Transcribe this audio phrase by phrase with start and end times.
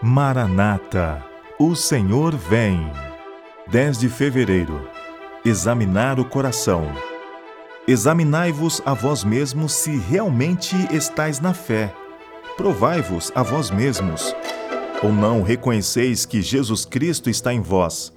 [0.00, 1.24] Maranata,
[1.58, 2.88] o Senhor vem.
[3.66, 4.88] 10 de fevereiro.
[5.44, 6.86] Examinar o coração.
[7.84, 11.92] Examinai-vos a vós mesmos se realmente estais na fé.
[12.56, 14.36] Provai-vos a vós mesmos.
[15.02, 18.12] Ou não reconheceis que Jesus Cristo está em vós,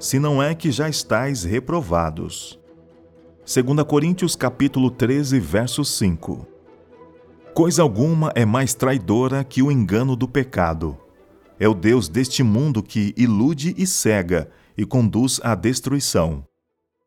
[0.00, 2.58] se não é que já estais reprovados.
[3.46, 6.48] 2 Coríntios capítulo 13, verso 5.
[7.54, 10.98] Coisa alguma é mais traidora que o engano do pecado
[11.62, 16.44] é o Deus deste mundo que ilude e cega e conduz à destruição.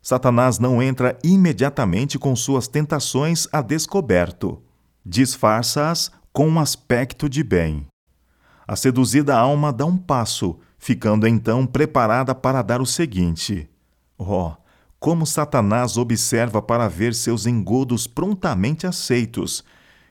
[0.00, 4.62] Satanás não entra imediatamente com suas tentações a descoberto.
[5.04, 7.86] Disfarça-as com um aspecto de bem.
[8.66, 13.68] A seduzida alma dá um passo, ficando então preparada para dar o seguinte:
[14.16, 14.52] Oh,
[14.98, 19.62] como Satanás observa para ver seus engodos prontamente aceitos,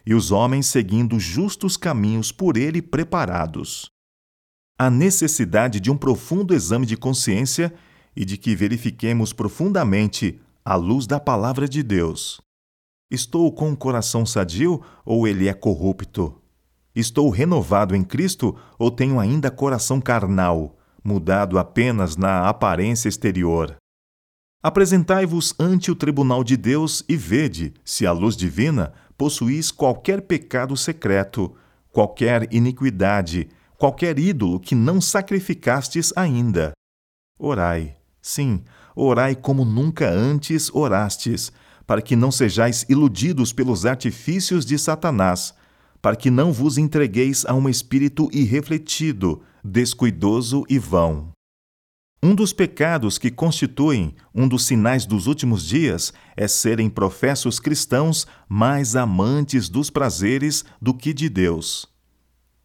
[0.05, 3.96] e os homens seguindo justos caminhos por ele preparados
[4.77, 7.73] a necessidade de um profundo exame de consciência
[8.15, 12.39] e de que verifiquemos profundamente a luz da palavra de Deus.
[13.09, 16.39] Estou com o coração sadio ou ele é corrupto?
[16.93, 23.75] Estou renovado em Cristo ou tenho ainda coração carnal, mudado apenas na aparência exterior?
[24.61, 30.75] Apresentai-vos ante o tribunal de Deus e vede se a luz divina possuís qualquer pecado
[30.75, 31.55] secreto,
[31.91, 36.71] qualquer iniquidade, qualquer ídolo que não sacrificastes ainda.
[37.39, 38.63] Orai, sim,
[38.95, 41.51] orai como nunca antes orastes,
[41.85, 45.53] para que não sejais iludidos pelos artifícios de Satanás,
[46.01, 51.31] para que não vos entregueis a um espírito irrefletido, descuidoso e vão.
[52.21, 58.25] Um dos pecados que constituem um dos sinais dos últimos dias é serem professos cristãos
[58.49, 61.87] mais amantes dos prazeres do que de Deus.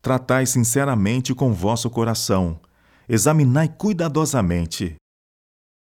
[0.02, 2.58] Tratai sinceramente com vosso coração,
[3.08, 4.96] examinai cuidadosamente.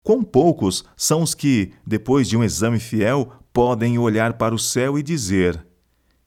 [0.05, 4.99] Quão poucos são os que, depois de um exame fiel, podem olhar para o céu
[4.99, 5.65] e dizer: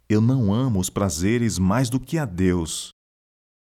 [0.07, 2.91] Eu não amo os prazeres mais do que a Deus.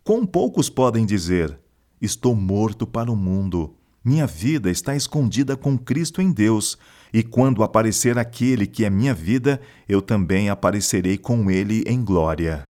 [0.02, 1.56] Quão poucos podem dizer:
[2.02, 3.76] Estou morto para o mundo.
[4.04, 6.76] Minha vida está escondida com Cristo em Deus,
[7.12, 12.64] e quando aparecer aquele que é minha vida, eu também aparecerei com ele em glória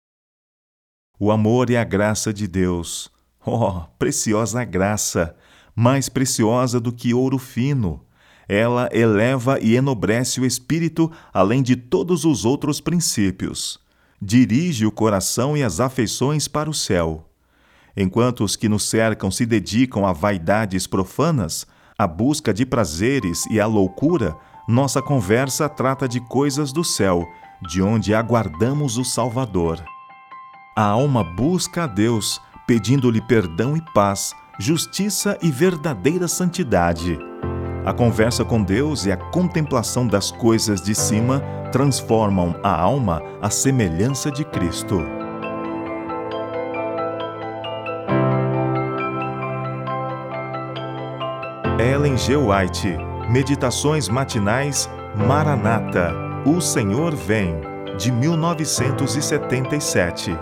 [1.19, 3.11] o amor e a graça de Deus.
[3.45, 5.35] Oh, preciosa graça,
[5.75, 8.03] mais preciosa do que ouro fino.
[8.49, 13.79] Ela eleva e enobrece o espírito além de todos os outros princípios.
[14.21, 17.29] Dirige o coração e as afeições para o céu.
[17.97, 21.67] Enquanto os que nos cercam se dedicam a vaidades profanas,
[21.99, 24.37] à busca de prazeres e à loucura,
[24.69, 27.25] nossa conversa trata de coisas do céu,
[27.69, 29.83] de onde aguardamos o Salvador.
[30.79, 37.19] A alma busca a Deus, pedindo-lhe perdão e paz, justiça e verdadeira santidade.
[37.87, 41.43] A conversa com Deus e a contemplação das coisas de cima
[41.73, 45.01] transformam a alma à semelhança de Cristo.
[51.79, 52.37] Ellen G.
[52.37, 52.99] White,
[53.31, 54.91] Meditações Matinais
[55.27, 56.13] Maranata,
[56.45, 57.63] O Senhor Vem,
[57.97, 60.37] de 1977.